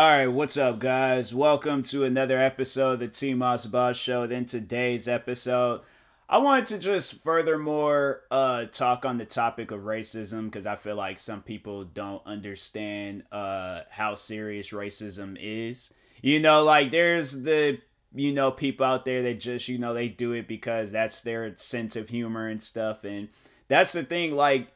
All 0.00 0.08
right, 0.08 0.28
what's 0.28 0.56
up, 0.56 0.78
guys? 0.78 1.34
Welcome 1.34 1.82
to 1.82 2.04
another 2.04 2.38
episode 2.38 2.92
of 2.92 3.00
the 3.00 3.08
T 3.08 3.34
Moss 3.34 3.66
Boss 3.66 3.98
Show. 3.98 4.22
In 4.22 4.46
today's 4.46 5.06
episode, 5.06 5.82
I 6.26 6.38
wanted 6.38 6.64
to 6.68 6.78
just 6.78 7.22
furthermore 7.22 8.22
uh, 8.30 8.64
talk 8.64 9.04
on 9.04 9.18
the 9.18 9.26
topic 9.26 9.72
of 9.72 9.80
racism 9.80 10.46
because 10.46 10.64
I 10.64 10.76
feel 10.76 10.96
like 10.96 11.18
some 11.18 11.42
people 11.42 11.84
don't 11.84 12.22
understand 12.24 13.24
uh, 13.30 13.82
how 13.90 14.14
serious 14.14 14.70
racism 14.70 15.36
is. 15.38 15.92
You 16.22 16.40
know, 16.40 16.64
like 16.64 16.90
there's 16.90 17.42
the 17.42 17.78
you 18.14 18.32
know 18.32 18.50
people 18.50 18.86
out 18.86 19.04
there 19.04 19.22
that 19.24 19.38
just 19.38 19.68
you 19.68 19.76
know 19.76 19.92
they 19.92 20.08
do 20.08 20.32
it 20.32 20.48
because 20.48 20.92
that's 20.92 21.20
their 21.20 21.54
sense 21.58 21.94
of 21.94 22.08
humor 22.08 22.48
and 22.48 22.62
stuff, 22.62 23.04
and 23.04 23.28
that's 23.68 23.92
the 23.92 24.02
thing. 24.02 24.34
Like 24.34 24.72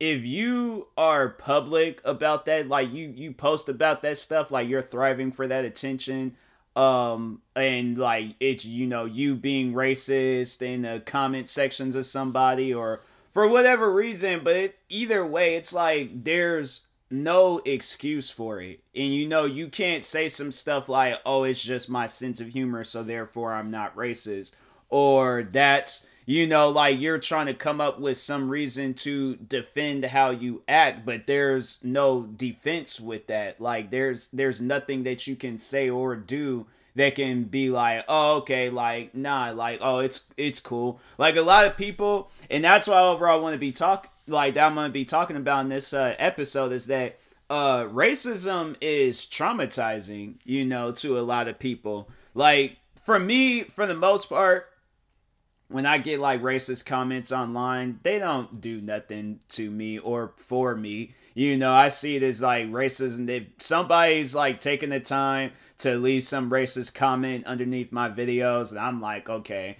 if 0.00 0.24
you 0.24 0.86
are 0.96 1.28
public 1.30 2.00
about 2.04 2.46
that 2.46 2.68
like 2.68 2.92
you 2.92 3.12
you 3.16 3.32
post 3.32 3.68
about 3.68 4.02
that 4.02 4.16
stuff 4.16 4.50
like 4.50 4.68
you're 4.68 4.82
thriving 4.82 5.32
for 5.32 5.46
that 5.46 5.64
attention 5.64 6.36
um 6.76 7.40
and 7.56 7.98
like 7.98 8.34
it's 8.38 8.64
you 8.64 8.86
know 8.86 9.04
you 9.04 9.34
being 9.34 9.72
racist 9.72 10.62
in 10.62 10.82
the 10.82 11.00
comment 11.00 11.48
sections 11.48 11.96
of 11.96 12.06
somebody 12.06 12.72
or 12.72 13.00
for 13.30 13.48
whatever 13.48 13.92
reason 13.92 14.40
but 14.44 14.54
it, 14.54 14.78
either 14.88 15.26
way 15.26 15.56
it's 15.56 15.72
like 15.72 16.24
there's 16.24 16.86
no 17.10 17.58
excuse 17.64 18.30
for 18.30 18.60
it. 18.60 18.80
And 18.94 19.14
you 19.14 19.26
know 19.26 19.44
you 19.44 19.68
can't 19.68 20.04
say 20.04 20.28
some 20.28 20.52
stuff 20.52 20.88
like 20.88 21.20
oh 21.24 21.44
it's 21.44 21.62
just 21.62 21.88
my 21.88 22.06
sense 22.06 22.40
of 22.40 22.48
humor 22.48 22.84
so 22.84 23.02
therefore 23.02 23.54
i'm 23.54 23.70
not 23.70 23.96
racist 23.96 24.54
or 24.90 25.48
that's 25.50 26.06
you 26.28 26.46
know, 26.46 26.68
like 26.68 27.00
you're 27.00 27.18
trying 27.18 27.46
to 27.46 27.54
come 27.54 27.80
up 27.80 27.98
with 27.98 28.18
some 28.18 28.50
reason 28.50 28.92
to 28.92 29.36
defend 29.36 30.04
how 30.04 30.28
you 30.28 30.60
act, 30.68 31.06
but 31.06 31.26
there's 31.26 31.78
no 31.82 32.20
defense 32.20 33.00
with 33.00 33.28
that. 33.28 33.62
Like 33.62 33.88
there's 33.88 34.28
there's 34.28 34.60
nothing 34.60 35.04
that 35.04 35.26
you 35.26 35.36
can 35.36 35.56
say 35.56 35.88
or 35.88 36.16
do 36.16 36.66
that 36.96 37.14
can 37.14 37.44
be 37.44 37.70
like, 37.70 38.04
oh, 38.08 38.34
okay, 38.40 38.68
like 38.68 39.14
nah, 39.14 39.52
like 39.52 39.78
oh, 39.80 40.00
it's 40.00 40.26
it's 40.36 40.60
cool. 40.60 41.00
Like 41.16 41.36
a 41.36 41.40
lot 41.40 41.64
of 41.64 41.78
people, 41.78 42.30
and 42.50 42.62
that's 42.62 42.88
why 42.88 43.00
overall 43.00 43.38
I 43.38 43.42
want 43.42 43.54
to 43.54 43.58
be 43.58 43.72
talk 43.72 44.12
like 44.26 44.52
that 44.52 44.66
I'm 44.66 44.74
gonna 44.74 44.90
be 44.90 45.06
talking 45.06 45.38
about 45.38 45.60
in 45.60 45.70
this 45.70 45.94
uh, 45.94 46.14
episode 46.18 46.72
is 46.72 46.88
that 46.88 47.18
uh 47.48 47.84
racism 47.84 48.76
is 48.82 49.24
traumatizing, 49.24 50.34
you 50.44 50.66
know, 50.66 50.92
to 50.92 51.18
a 51.18 51.22
lot 51.22 51.48
of 51.48 51.58
people. 51.58 52.10
Like 52.34 52.76
for 53.02 53.18
me, 53.18 53.62
for 53.62 53.86
the 53.86 53.94
most 53.94 54.28
part 54.28 54.67
when 55.68 55.84
I 55.84 55.98
get 55.98 56.18
like 56.18 56.42
racist 56.42 56.86
comments 56.86 57.30
online, 57.30 58.00
they 58.02 58.18
don't 58.18 58.60
do 58.60 58.80
nothing 58.80 59.40
to 59.50 59.70
me 59.70 59.98
or 59.98 60.32
for 60.36 60.74
me. 60.74 61.14
You 61.34 61.56
know, 61.56 61.72
I 61.72 61.88
see 61.88 62.16
it 62.16 62.22
as 62.22 62.42
like 62.42 62.66
racism. 62.68 63.28
If 63.28 63.46
somebody's 63.58 64.34
like 64.34 64.60
taking 64.60 64.88
the 64.88 65.00
time 65.00 65.52
to 65.78 65.96
leave 65.96 66.24
some 66.24 66.50
racist 66.50 66.94
comment 66.94 67.46
underneath 67.46 67.92
my 67.92 68.08
videos, 68.08 68.76
I'm 68.76 69.00
like, 69.00 69.28
okay, 69.28 69.76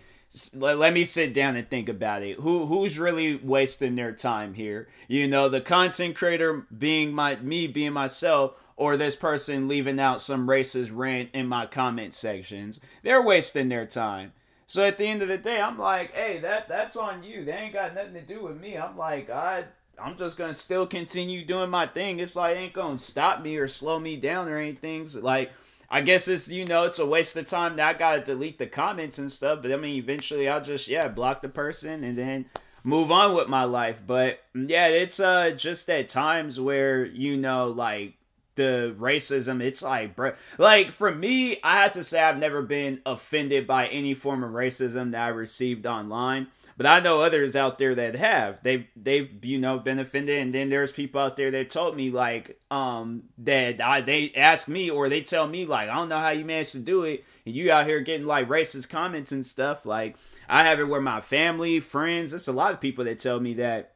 let, 0.54 0.78
let 0.78 0.92
me 0.92 1.04
sit 1.04 1.32
down 1.32 1.56
and 1.56 1.68
think 1.68 1.88
about 1.88 2.22
it. 2.22 2.38
Who 2.38 2.66
who's 2.66 2.98
really 2.98 3.36
wasting 3.36 3.96
their 3.96 4.12
time 4.12 4.54
here? 4.54 4.88
You 5.08 5.26
know, 5.26 5.48
the 5.48 5.60
content 5.60 6.16
creator 6.16 6.66
being 6.76 7.12
my 7.12 7.36
me 7.36 7.66
being 7.66 7.94
myself, 7.94 8.52
or 8.76 8.96
this 8.96 9.16
person 9.16 9.68
leaving 9.68 9.98
out 9.98 10.20
some 10.20 10.46
racist 10.46 10.90
rant 10.92 11.30
in 11.32 11.46
my 11.46 11.66
comment 11.66 12.12
sections. 12.12 12.78
They're 13.02 13.22
wasting 13.22 13.70
their 13.70 13.86
time. 13.86 14.32
So 14.68 14.84
at 14.84 14.98
the 14.98 15.06
end 15.06 15.22
of 15.22 15.28
the 15.28 15.38
day, 15.38 15.58
I'm 15.58 15.78
like, 15.78 16.12
hey, 16.12 16.40
that 16.40 16.68
that's 16.68 16.94
on 16.94 17.22
you. 17.22 17.42
They 17.42 17.52
ain't 17.52 17.72
got 17.72 17.94
nothing 17.94 18.12
to 18.12 18.20
do 18.20 18.44
with 18.44 18.60
me. 18.60 18.76
I'm 18.76 18.98
like, 18.98 19.30
I 19.30 19.64
I'm 19.98 20.18
just 20.18 20.36
gonna 20.36 20.52
still 20.52 20.86
continue 20.86 21.42
doing 21.42 21.70
my 21.70 21.86
thing. 21.86 22.20
It's 22.20 22.36
like 22.36 22.54
ain't 22.54 22.74
gonna 22.74 23.00
stop 23.00 23.40
me 23.40 23.56
or 23.56 23.66
slow 23.66 23.98
me 23.98 24.16
down 24.16 24.46
or 24.46 24.58
anything. 24.58 25.06
So 25.06 25.20
like 25.20 25.52
I 25.88 26.02
guess 26.02 26.28
it's 26.28 26.50
you 26.50 26.66
know 26.66 26.84
it's 26.84 26.98
a 26.98 27.06
waste 27.06 27.34
of 27.38 27.46
time 27.46 27.76
that 27.76 27.96
I 27.96 27.98
gotta 27.98 28.20
delete 28.20 28.58
the 28.58 28.66
comments 28.66 29.18
and 29.18 29.32
stuff. 29.32 29.60
But 29.62 29.72
I 29.72 29.76
mean, 29.76 29.96
eventually 29.96 30.50
I'll 30.50 30.62
just 30.62 30.86
yeah 30.86 31.08
block 31.08 31.40
the 31.40 31.48
person 31.48 32.04
and 32.04 32.14
then 32.14 32.44
move 32.84 33.10
on 33.10 33.34
with 33.34 33.48
my 33.48 33.64
life. 33.64 34.02
But 34.06 34.40
yeah, 34.54 34.88
it's 34.88 35.18
uh 35.18 35.52
just 35.52 35.88
at 35.88 36.08
times 36.08 36.60
where 36.60 37.06
you 37.06 37.38
know 37.38 37.68
like 37.68 38.17
the 38.58 38.92
racism 38.98 39.62
it's 39.62 39.82
like 39.84 40.16
bro 40.16 40.32
like 40.58 40.90
for 40.90 41.14
me 41.14 41.58
i 41.62 41.76
have 41.76 41.92
to 41.92 42.02
say 42.02 42.20
i've 42.20 42.36
never 42.36 42.60
been 42.60 43.00
offended 43.06 43.68
by 43.68 43.86
any 43.86 44.14
form 44.14 44.42
of 44.42 44.50
racism 44.50 45.12
that 45.12 45.22
i 45.22 45.28
received 45.28 45.86
online 45.86 46.48
but 46.76 46.84
i 46.84 46.98
know 46.98 47.20
others 47.20 47.54
out 47.54 47.78
there 47.78 47.94
that 47.94 48.16
have. 48.16 48.60
They've 48.64 48.86
they've 48.96 49.44
you 49.44 49.58
know 49.58 49.78
been 49.78 50.00
offended 50.00 50.40
and 50.40 50.52
then 50.52 50.70
there's 50.70 50.90
people 50.90 51.20
out 51.20 51.36
there 51.36 51.52
that 51.52 51.70
told 51.70 51.96
me 51.96 52.10
like 52.10 52.60
um 52.68 53.24
that 53.38 53.80
I, 53.80 54.00
they 54.00 54.32
ask 54.34 54.66
me 54.66 54.90
or 54.90 55.08
they 55.08 55.20
tell 55.20 55.46
me 55.46 55.66
like 55.66 55.88
i 55.88 55.94
don't 55.94 56.08
know 56.08 56.18
how 56.18 56.30
you 56.30 56.44
managed 56.44 56.72
to 56.72 56.80
do 56.80 57.04
it 57.04 57.24
and 57.46 57.54
you 57.54 57.70
out 57.70 57.86
here 57.86 58.00
getting 58.00 58.26
like 58.26 58.48
racist 58.48 58.90
comments 58.90 59.30
and 59.30 59.46
stuff. 59.46 59.86
Like 59.86 60.16
i 60.48 60.64
have 60.64 60.80
it 60.80 60.88
where 60.88 61.00
my 61.00 61.20
family 61.20 61.78
friends 61.78 62.32
it's 62.32 62.48
a 62.48 62.52
lot 62.52 62.72
of 62.72 62.80
people 62.80 63.04
that 63.04 63.20
tell 63.20 63.38
me 63.38 63.54
that 63.54 63.94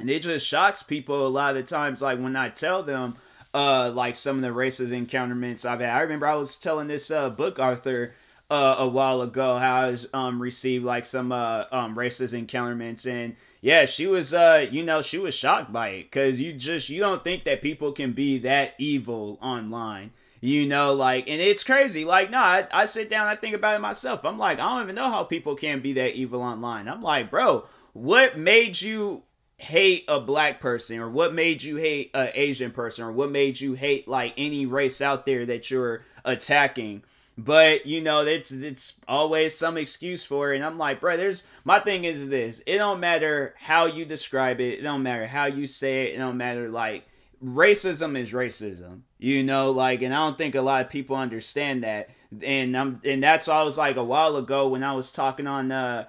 and 0.00 0.10
it 0.10 0.22
just 0.22 0.46
shocks 0.46 0.82
people 0.82 1.26
a 1.26 1.28
lot 1.28 1.56
of 1.56 1.64
times 1.64 2.02
like 2.02 2.18
when 2.20 2.36
i 2.36 2.48
tell 2.48 2.82
them 2.82 3.16
uh 3.54 3.90
like 3.94 4.16
some 4.16 4.36
of 4.36 4.42
the 4.42 4.48
racist 4.48 4.90
encounterments 4.90 5.64
I've 5.64 5.80
had. 5.80 5.90
I 5.90 6.00
remember 6.00 6.26
I 6.26 6.34
was 6.34 6.58
telling 6.58 6.88
this 6.88 7.10
uh 7.10 7.30
book 7.30 7.58
author 7.58 8.14
uh 8.50 8.76
a 8.78 8.86
while 8.88 9.22
ago 9.22 9.58
how 9.58 9.82
I 9.82 9.90
was 9.90 10.08
um 10.12 10.40
received 10.40 10.84
like 10.84 11.06
some 11.06 11.32
uh 11.32 11.64
um 11.72 11.96
racist 11.96 12.38
encounterments 12.38 13.10
and 13.10 13.36
yeah, 13.60 13.86
she 13.86 14.06
was 14.06 14.34
uh 14.34 14.66
you 14.70 14.84
know, 14.84 15.02
she 15.02 15.18
was 15.18 15.34
shocked 15.34 15.72
by 15.72 15.88
it 15.88 16.10
cuz 16.10 16.40
you 16.40 16.52
just 16.52 16.88
you 16.88 17.00
don't 17.00 17.24
think 17.24 17.44
that 17.44 17.62
people 17.62 17.92
can 17.92 18.12
be 18.12 18.38
that 18.40 18.74
evil 18.78 19.38
online. 19.42 20.10
You 20.40 20.68
know, 20.68 20.94
like, 20.94 21.28
and 21.28 21.40
it's 21.40 21.64
crazy. 21.64 22.04
Like, 22.04 22.30
no, 22.30 22.38
I, 22.38 22.64
I 22.70 22.84
sit 22.84 23.08
down, 23.08 23.26
I 23.26 23.34
think 23.34 23.56
about 23.56 23.74
it 23.74 23.80
myself. 23.80 24.24
I'm 24.24 24.38
like, 24.38 24.60
I 24.60 24.68
don't 24.68 24.84
even 24.84 24.94
know 24.94 25.10
how 25.10 25.24
people 25.24 25.56
can 25.56 25.80
be 25.80 25.94
that 25.94 26.14
evil 26.14 26.42
online. 26.42 26.86
I'm 26.86 27.00
like, 27.00 27.28
bro, 27.28 27.64
what 27.92 28.38
made 28.38 28.80
you 28.80 29.24
hate 29.58 30.04
a 30.06 30.20
black 30.20 30.60
person 30.60 30.98
or 30.98 31.10
what 31.10 31.34
made 31.34 31.62
you 31.62 31.76
hate 31.76 32.12
a 32.14 32.40
asian 32.40 32.70
person 32.70 33.04
or 33.04 33.10
what 33.10 33.28
made 33.28 33.60
you 33.60 33.74
hate 33.74 34.06
like 34.06 34.32
any 34.36 34.64
race 34.66 35.00
out 35.00 35.26
there 35.26 35.44
that 35.44 35.70
you're 35.70 36.02
attacking. 36.24 37.02
But 37.36 37.86
you 37.86 38.00
know 38.00 38.24
it's 38.24 38.50
it's 38.50 38.94
always 39.06 39.56
some 39.56 39.76
excuse 39.76 40.24
for 40.24 40.52
it. 40.52 40.56
And 40.56 40.64
i'm 40.64 40.76
like 40.76 41.00
bro 41.00 41.16
there's 41.16 41.46
my 41.64 41.80
thing 41.80 42.04
is 42.04 42.28
this 42.28 42.62
it 42.66 42.78
don't 42.78 43.00
matter 43.00 43.54
how 43.58 43.86
you 43.86 44.04
describe 44.04 44.60
it 44.60 44.80
it 44.80 44.82
don't 44.82 45.02
matter 45.02 45.26
how 45.26 45.46
you 45.46 45.66
say 45.66 46.06
it 46.06 46.14
it 46.14 46.18
don't 46.18 46.36
matter 46.36 46.68
like 46.68 47.04
racism 47.44 48.18
is 48.20 48.32
racism 48.32 49.02
you 49.18 49.44
know 49.44 49.70
like 49.70 50.02
and 50.02 50.12
i 50.12 50.16
don't 50.16 50.36
think 50.36 50.56
a 50.56 50.60
lot 50.60 50.84
of 50.84 50.90
people 50.90 51.14
understand 51.14 51.84
that. 51.84 52.10
And 52.42 52.76
i'm 52.76 53.00
and 53.04 53.22
that's 53.22 53.48
always 53.48 53.78
like 53.78 53.96
a 53.96 54.04
while 54.04 54.36
ago 54.36 54.68
when 54.68 54.82
i 54.82 54.92
was 54.92 55.12
talking 55.12 55.46
on 55.46 55.70
uh 55.72 56.06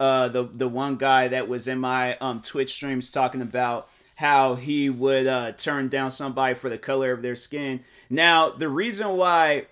uh, 0.00 0.28
the 0.28 0.44
the 0.44 0.66
one 0.66 0.96
guy 0.96 1.28
that 1.28 1.46
was 1.46 1.68
in 1.68 1.78
my 1.78 2.16
um, 2.16 2.40
Twitch 2.40 2.72
streams 2.72 3.10
talking 3.10 3.42
about 3.42 3.88
how 4.16 4.54
he 4.54 4.90
would 4.90 5.26
uh, 5.26 5.52
turn 5.52 5.88
down 5.88 6.10
somebody 6.10 6.54
for 6.54 6.68
the 6.68 6.78
color 6.78 7.12
of 7.12 7.22
their 7.22 7.36
skin. 7.36 7.80
Now, 8.08 8.50
the 8.50 8.68
reason 8.68 9.16
why 9.16 9.66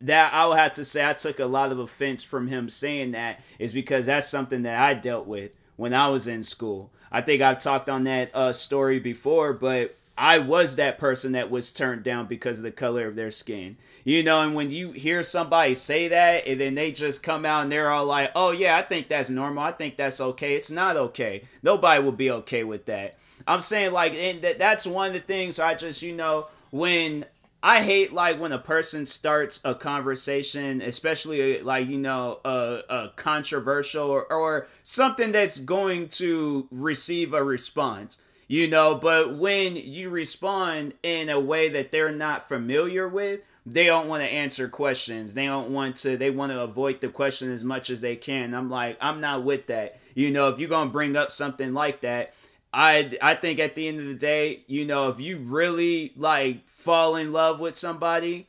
that 0.00 0.32
I 0.32 0.46
would 0.46 0.58
have 0.58 0.72
to 0.74 0.84
say 0.84 1.08
I 1.08 1.12
took 1.12 1.38
a 1.38 1.46
lot 1.46 1.70
of 1.70 1.78
offense 1.78 2.22
from 2.22 2.48
him 2.48 2.68
saying 2.68 3.12
that 3.12 3.40
is 3.58 3.72
because 3.72 4.06
that's 4.06 4.28
something 4.28 4.62
that 4.62 4.78
I 4.78 4.94
dealt 4.94 5.26
with 5.26 5.52
when 5.76 5.94
I 5.94 6.08
was 6.08 6.28
in 6.28 6.42
school. 6.42 6.90
I 7.12 7.20
think 7.20 7.42
I've 7.42 7.62
talked 7.62 7.88
on 7.88 8.04
that 8.04 8.34
uh, 8.34 8.52
story 8.52 8.98
before, 8.98 9.52
but 9.52 9.96
I 10.16 10.38
was 10.38 10.76
that 10.76 10.98
person 10.98 11.32
that 11.32 11.50
was 11.50 11.72
turned 11.72 12.04
down 12.04 12.26
because 12.26 12.58
of 12.58 12.64
the 12.64 12.70
color 12.70 13.06
of 13.06 13.16
their 13.16 13.30
skin. 13.30 13.76
You 14.04 14.22
know, 14.22 14.42
and 14.42 14.54
when 14.54 14.70
you 14.70 14.92
hear 14.92 15.22
somebody 15.22 15.74
say 15.74 16.08
that 16.08 16.46
and 16.46 16.60
then 16.60 16.74
they 16.74 16.92
just 16.92 17.22
come 17.22 17.44
out 17.46 17.62
and 17.62 17.72
they're 17.72 17.90
all 17.90 18.04
like, 18.04 18.30
oh, 18.34 18.50
yeah, 18.50 18.76
I 18.76 18.82
think 18.82 19.08
that's 19.08 19.30
normal. 19.30 19.64
I 19.64 19.72
think 19.72 19.96
that's 19.96 20.20
okay. 20.20 20.54
It's 20.54 20.70
not 20.70 20.96
okay. 20.96 21.44
Nobody 21.62 22.02
will 22.02 22.12
be 22.12 22.30
okay 22.30 22.64
with 22.64 22.84
that. 22.84 23.18
I'm 23.46 23.60
saying, 23.60 23.92
like, 23.92 24.12
and 24.14 24.42
that, 24.42 24.58
that's 24.58 24.86
one 24.86 25.08
of 25.08 25.14
the 25.14 25.20
things 25.20 25.58
I 25.58 25.74
just, 25.74 26.02
you 26.02 26.14
know, 26.14 26.48
when 26.70 27.24
I 27.62 27.82
hate 27.82 28.12
like 28.12 28.38
when 28.38 28.52
a 28.52 28.58
person 28.58 29.06
starts 29.06 29.58
a 29.64 29.74
conversation, 29.74 30.82
especially 30.82 31.62
like 31.62 31.88
you 31.88 31.96
know 31.96 32.40
a, 32.44 32.80
a 32.90 33.12
controversial 33.16 34.10
or, 34.10 34.30
or 34.30 34.66
something 34.82 35.32
that's 35.32 35.60
going 35.60 36.08
to 36.08 36.68
receive 36.70 37.32
a 37.32 37.42
response 37.42 38.20
you 38.48 38.68
know 38.68 38.94
but 38.94 39.36
when 39.36 39.76
you 39.76 40.10
respond 40.10 40.94
in 41.02 41.28
a 41.28 41.40
way 41.40 41.68
that 41.68 41.90
they're 41.90 42.12
not 42.12 42.48
familiar 42.48 43.08
with 43.08 43.40
they 43.66 43.86
don't 43.86 44.08
want 44.08 44.22
to 44.22 44.28
answer 44.28 44.68
questions. 44.68 45.32
They 45.32 45.46
don't 45.46 45.70
want 45.70 45.96
to 45.96 46.18
they 46.18 46.28
want 46.28 46.52
to 46.52 46.60
avoid 46.60 47.00
the 47.00 47.08
question 47.08 47.50
as 47.50 47.64
much 47.64 47.88
as 47.88 48.02
they 48.02 48.14
can. 48.14 48.52
I'm 48.52 48.68
like 48.68 48.98
i'm 49.00 49.22
not 49.22 49.42
with 49.42 49.68
that. 49.68 49.98
You 50.14 50.30
know 50.30 50.50
if 50.50 50.58
you're 50.58 50.68
gonna 50.68 50.90
bring 50.90 51.16
up 51.16 51.32
something 51.32 51.72
like 51.72 52.02
that 52.02 52.34
i 52.74 53.16
i 53.22 53.34
think 53.34 53.60
at 53.60 53.74
the 53.74 53.86
end 53.86 54.00
of 54.00 54.06
the 54.06 54.14
day 54.14 54.64
you 54.66 54.84
know 54.84 55.08
if 55.08 55.20
you 55.20 55.38
really 55.38 56.12
like 56.16 56.68
fall 56.68 57.16
in 57.16 57.32
love 57.32 57.60
with 57.60 57.76
somebody 57.76 58.48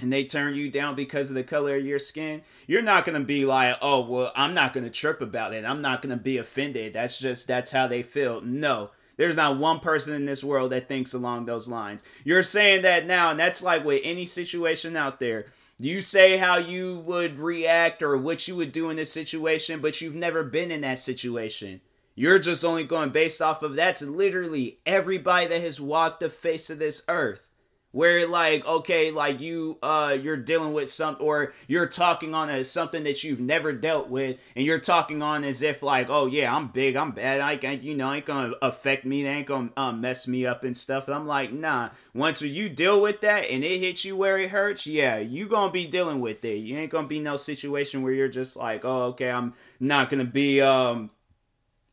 and 0.00 0.12
they 0.12 0.24
turn 0.24 0.54
you 0.54 0.70
down 0.70 0.94
because 0.94 1.28
of 1.28 1.34
the 1.34 1.42
color 1.42 1.76
of 1.76 1.84
your 1.84 1.98
skin, 1.98 2.42
you're 2.66 2.82
not 2.82 3.04
going 3.04 3.18
to 3.18 3.24
be 3.24 3.44
like, 3.44 3.76
oh, 3.82 4.00
well, 4.00 4.32
I'm 4.34 4.54
not 4.54 4.72
going 4.72 4.84
to 4.84 4.90
trip 4.90 5.20
about 5.20 5.52
it. 5.52 5.64
I'm 5.64 5.82
not 5.82 6.02
going 6.02 6.16
to 6.16 6.22
be 6.22 6.38
offended. 6.38 6.92
That's 6.92 7.18
just, 7.18 7.46
that's 7.46 7.70
how 7.70 7.86
they 7.86 8.02
feel. 8.02 8.40
No, 8.40 8.90
There's 9.20 9.36
not 9.36 9.58
one 9.58 9.80
person 9.80 10.14
in 10.14 10.24
this 10.24 10.42
world 10.42 10.72
that 10.72 10.88
thinks 10.88 11.12
along 11.12 11.44
those 11.44 11.68
lines. 11.68 12.02
You're 12.24 12.42
saying 12.42 12.80
that 12.82 13.06
now, 13.06 13.32
and 13.32 13.38
that's 13.38 13.62
like 13.62 13.84
with 13.84 14.00
any 14.02 14.24
situation 14.24 14.96
out 14.96 15.20
there. 15.20 15.44
You 15.78 16.00
say 16.00 16.38
how 16.38 16.56
you 16.56 17.00
would 17.00 17.38
react 17.38 18.02
or 18.02 18.16
what 18.16 18.48
you 18.48 18.56
would 18.56 18.72
do 18.72 18.88
in 18.88 18.96
this 18.96 19.12
situation, 19.12 19.82
but 19.82 20.00
you've 20.00 20.14
never 20.14 20.42
been 20.42 20.70
in 20.70 20.80
that 20.80 21.00
situation. 21.00 21.82
You're 22.14 22.38
just 22.38 22.64
only 22.64 22.84
going 22.84 23.10
based 23.10 23.42
off 23.42 23.62
of 23.62 23.76
that's 23.76 24.00
literally 24.00 24.78
everybody 24.86 25.48
that 25.48 25.60
has 25.60 25.82
walked 25.82 26.20
the 26.20 26.30
face 26.30 26.70
of 26.70 26.78
this 26.78 27.02
earth 27.06 27.49
where 27.92 28.26
like 28.26 28.66
okay 28.66 29.10
like 29.10 29.40
you 29.40 29.78
uh 29.82 30.16
you're 30.20 30.36
dealing 30.36 30.72
with 30.72 30.88
some 30.88 31.16
or 31.20 31.52
you're 31.66 31.86
talking 31.86 32.34
on 32.34 32.48
as 32.48 32.70
something 32.70 33.02
that 33.02 33.24
you've 33.24 33.40
never 33.40 33.72
dealt 33.72 34.08
with 34.08 34.38
and 34.54 34.64
you're 34.64 34.78
talking 34.78 35.22
on 35.22 35.42
as 35.42 35.62
if 35.62 35.82
like 35.82 36.08
oh 36.08 36.26
yeah 36.26 36.54
i'm 36.54 36.68
big 36.68 36.96
i'm 36.96 37.10
bad 37.10 37.40
i 37.40 37.56
can't 37.56 37.82
you 37.82 37.96
know 37.96 38.12
ain't 38.12 38.26
gonna 38.26 38.52
affect 38.62 39.04
me 39.04 39.22
they 39.22 39.28
ain't 39.28 39.46
gonna 39.46 39.70
um, 39.76 40.00
mess 40.00 40.28
me 40.28 40.46
up 40.46 40.62
and 40.64 40.76
stuff. 40.76 41.08
And 41.08 41.14
i'm 41.14 41.26
like 41.26 41.52
nah 41.52 41.90
once 42.14 42.40
you 42.42 42.68
deal 42.68 43.00
with 43.00 43.20
that 43.22 43.50
and 43.50 43.64
it 43.64 43.80
hits 43.80 44.04
you 44.04 44.16
where 44.16 44.38
it 44.38 44.50
hurts 44.50 44.86
yeah 44.86 45.18
you 45.18 45.48
gonna 45.48 45.72
be 45.72 45.86
dealing 45.86 46.20
with 46.20 46.44
it. 46.44 46.58
You 46.58 46.78
ain't 46.78 46.90
gonna 46.90 47.08
be 47.08 47.20
no 47.20 47.36
situation 47.36 48.02
where 48.02 48.12
you're 48.12 48.28
just 48.28 48.56
like 48.56 48.84
oh 48.84 49.02
okay 49.04 49.30
i'm 49.30 49.54
not 49.80 50.10
gonna 50.10 50.24
be 50.24 50.60
um 50.60 51.10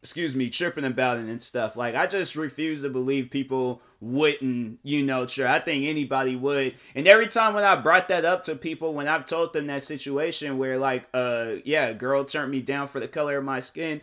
excuse 0.02 0.36
me, 0.36 0.50
tripping 0.50 0.86
about 0.86 1.18
it 1.18 1.26
and 1.26 1.42
stuff. 1.42 1.76
Like 1.76 1.96
I 1.96 2.08
just 2.08 2.36
refuse 2.36 2.82
to 2.84 2.90
believe 2.90 3.30
people 3.30 3.82
wouldn't, 4.00 4.80
you 4.84 5.04
know, 5.04 5.26
sure. 5.26 5.48
I 5.48 5.60
think 5.60 5.86
anybody 5.86 6.36
would. 6.36 6.76
And 6.96 7.08
every 7.08 7.28
time 7.28 7.54
when 7.54 7.64
I 7.64 7.76
brought 7.76 8.08
that 8.10 8.26
up 8.26 8.44
to 8.44 8.56
people, 8.56 8.94
when 8.94 9.08
I've 9.08 9.26
told 9.26 9.54
them 9.54 9.68
that 9.68 9.84
situation 9.84 10.58
where 10.58 10.78
like, 10.78 11.08
uh, 11.14 11.56
yeah, 11.66 11.94
girl 11.94 12.24
turned 12.24 12.52
me 12.52 12.62
down 12.62 12.88
for 12.88 13.00
the 13.00 13.08
color 13.08 13.38
of 13.38 13.44
my 13.44 13.60
skin, 13.60 14.02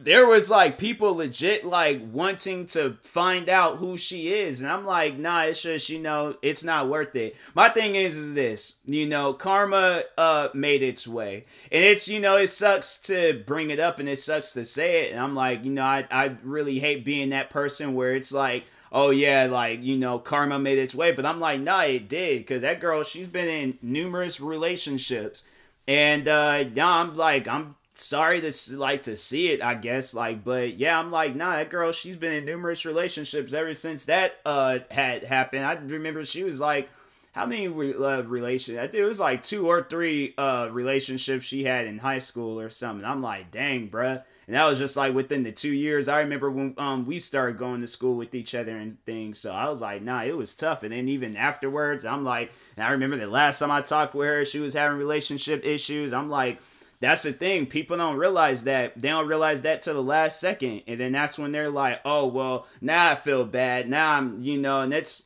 there 0.00 0.26
was 0.26 0.50
like 0.50 0.78
people 0.78 1.14
legit 1.16 1.64
like 1.64 2.00
wanting 2.12 2.66
to 2.66 2.96
find 3.02 3.48
out 3.48 3.78
who 3.78 3.96
she 3.96 4.32
is 4.32 4.60
and 4.60 4.70
i'm 4.70 4.84
like 4.84 5.16
nah 5.16 5.42
it's 5.42 5.62
just 5.62 5.88
you 5.88 5.98
know 5.98 6.34
it's 6.42 6.64
not 6.64 6.88
worth 6.88 7.14
it. 7.14 7.36
My 7.54 7.68
thing 7.68 7.94
is 7.94 8.16
is 8.16 8.34
this 8.34 8.78
you 8.84 9.06
know 9.06 9.32
karma 9.32 10.02
uh 10.18 10.48
made 10.54 10.82
its 10.82 11.06
way 11.06 11.46
and 11.70 11.84
it's 11.84 12.08
you 12.08 12.20
know 12.20 12.36
it 12.36 12.48
sucks 12.48 12.98
to 13.02 13.42
bring 13.46 13.70
it 13.70 13.78
up 13.78 14.00
and 14.00 14.08
it 14.08 14.18
sucks 14.18 14.52
to 14.54 14.64
say 14.64 15.04
it 15.04 15.12
and 15.12 15.20
i'm 15.20 15.34
like 15.34 15.64
you 15.64 15.70
know 15.70 15.84
i, 15.84 16.06
I 16.10 16.36
really 16.42 16.78
hate 16.78 17.04
being 17.04 17.30
that 17.30 17.50
person 17.50 17.94
where 17.94 18.14
it's 18.14 18.32
like 18.32 18.64
oh 18.90 19.10
yeah 19.10 19.46
like 19.46 19.82
you 19.82 19.96
know 19.96 20.18
karma 20.18 20.58
made 20.58 20.78
its 20.78 20.94
way 20.94 21.12
but 21.12 21.24
i'm 21.24 21.38
like 21.40 21.60
nah 21.60 21.82
it 21.82 22.08
did 22.08 22.38
because 22.38 22.62
that 22.62 22.80
girl 22.80 23.04
she's 23.04 23.28
been 23.28 23.48
in 23.48 23.78
numerous 23.82 24.40
relationships 24.40 25.48
and 25.86 26.26
uh 26.26 26.64
yeah 26.74 26.88
i'm 26.88 27.16
like 27.16 27.46
i'm 27.46 27.76
sorry 27.98 28.40
to 28.42 28.52
like 28.76 29.02
to 29.02 29.16
see 29.16 29.48
it, 29.48 29.62
I 29.62 29.74
guess. 29.74 30.14
Like, 30.14 30.44
but 30.44 30.78
yeah, 30.78 30.98
I'm 30.98 31.10
like, 31.10 31.34
nah, 31.34 31.56
that 31.56 31.70
girl, 31.70 31.92
she's 31.92 32.16
been 32.16 32.32
in 32.32 32.44
numerous 32.44 32.84
relationships 32.84 33.52
ever 33.52 33.74
since 33.74 34.04
that 34.04 34.36
uh 34.44 34.80
had 34.90 35.24
happened. 35.24 35.64
I 35.64 35.74
remember 35.74 36.24
she 36.24 36.44
was 36.44 36.60
like, 36.60 36.88
how 37.32 37.46
many 37.46 37.66
uh, 37.66 38.22
relations? 38.22 38.78
I 38.78 38.82
think 38.82 39.02
it 39.02 39.04
was 39.04 39.20
like 39.20 39.42
two 39.42 39.68
or 39.68 39.82
three 39.82 40.34
uh 40.38 40.68
relationships 40.70 41.44
she 41.44 41.64
had 41.64 41.86
in 41.86 41.98
high 41.98 42.18
school 42.18 42.60
or 42.60 42.70
something. 42.70 43.04
I'm 43.04 43.20
like, 43.20 43.50
dang, 43.50 43.88
bruh. 43.88 44.22
And 44.46 44.54
that 44.54 44.66
was 44.66 44.78
just 44.78 44.96
like 44.96 45.12
within 45.12 45.42
the 45.42 45.50
two 45.50 45.72
years. 45.72 46.06
I 46.06 46.20
remember 46.20 46.50
when 46.50 46.74
um 46.78 47.06
we 47.06 47.18
started 47.18 47.58
going 47.58 47.80
to 47.80 47.86
school 47.86 48.14
with 48.14 48.34
each 48.34 48.54
other 48.54 48.76
and 48.76 49.02
things. 49.04 49.38
So 49.38 49.52
I 49.52 49.68
was 49.68 49.80
like, 49.80 50.02
nah, 50.02 50.22
it 50.22 50.36
was 50.36 50.54
tough. 50.54 50.82
And 50.82 50.92
then 50.92 51.08
even 51.08 51.36
afterwards, 51.36 52.04
I'm 52.04 52.24
like, 52.24 52.52
and 52.76 52.84
I 52.84 52.90
remember 52.90 53.16
the 53.16 53.26
last 53.26 53.58
time 53.58 53.70
I 53.70 53.80
talked 53.80 54.14
with 54.14 54.28
her, 54.28 54.44
she 54.44 54.60
was 54.60 54.74
having 54.74 54.98
relationship 54.98 55.64
issues. 55.64 56.12
I'm 56.12 56.28
like 56.28 56.60
that's 57.00 57.22
the 57.22 57.32
thing. 57.32 57.66
People 57.66 57.96
don't 57.96 58.16
realize 58.16 58.64
that. 58.64 59.00
They 59.00 59.08
don't 59.08 59.28
realize 59.28 59.62
that 59.62 59.82
till 59.82 59.94
the 59.94 60.02
last 60.02 60.40
second. 60.40 60.82
And 60.86 60.98
then 60.98 61.12
that's 61.12 61.38
when 61.38 61.52
they're 61.52 61.70
like, 61.70 62.00
oh, 62.04 62.26
well, 62.26 62.66
now 62.80 63.10
I 63.10 63.14
feel 63.14 63.44
bad. 63.44 63.88
Now 63.88 64.14
I'm, 64.14 64.40
you 64.40 64.58
know, 64.58 64.80
and 64.80 64.94
it's, 64.94 65.24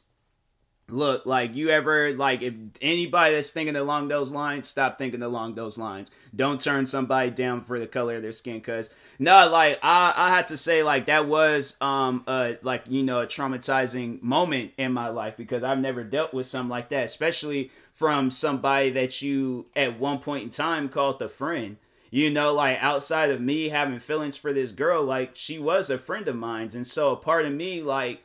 look, 0.88 1.25
like, 1.25 1.55
you 1.55 1.70
ever, 1.70 2.12
like, 2.14 2.43
if 2.43 2.55
anybody 2.82 3.37
that's 3.37 3.52
thinking 3.52 3.76
along 3.76 4.08
those 4.08 4.32
lines, 4.32 4.67
stop 4.67 4.99
thinking 4.99 5.22
along 5.22 5.55
those 5.55 5.78
lines. 5.78 6.11
Don't 6.34 6.61
turn 6.61 6.87
somebody 6.87 7.31
down 7.31 7.61
for 7.61 7.78
the 7.78 7.87
color 7.87 8.17
of 8.17 8.22
their 8.22 8.32
skin. 8.32 8.56
Because, 8.56 8.93
no, 9.20 9.49
like, 9.49 9.78
I, 9.82 10.12
I 10.17 10.31
had 10.31 10.49
to 10.49 10.56
say, 10.56 10.82
like, 10.82 11.06
that 11.06 11.28
was, 11.28 11.76
um, 11.81 12.25
uh, 12.26 12.55
like, 12.62 12.82
you 12.88 13.05
know, 13.05 13.20
a 13.20 13.26
traumatizing 13.28 14.20
moment 14.22 14.72
in 14.78 14.93
my 14.93 15.11
life 15.11 15.37
because 15.37 15.62
I've 15.62 15.78
never 15.78 16.02
dealt 16.02 16.34
with 16.34 16.46
something 16.46 16.70
like 16.70 16.88
that, 16.88 17.05
especially 17.05 17.70
from 18.00 18.31
somebody 18.31 18.88
that 18.88 19.20
you 19.20 19.67
at 19.76 20.00
one 20.00 20.19
point 20.19 20.43
in 20.43 20.49
time 20.49 20.88
called 20.88 21.20
a 21.20 21.29
friend. 21.29 21.76
You 22.11 22.31
know, 22.31 22.55
like 22.55 22.82
outside 22.82 23.29
of 23.29 23.43
me 23.43 23.69
having 23.69 23.99
feelings 23.99 24.38
for 24.38 24.55
this 24.55 24.73
girl, 24.73 25.05
like 25.05 25.32
she 25.37 25.58
was 25.58 25.91
a 25.91 25.99
friend 25.99 26.26
of 26.26 26.35
mine. 26.35 26.70
And 26.73 26.87
so 26.87 27.12
a 27.12 27.17
part 27.17 27.44
of 27.44 27.52
me, 27.52 27.82
like, 27.82 28.23